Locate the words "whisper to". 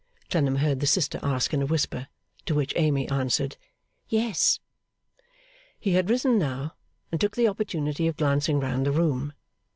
1.67-2.55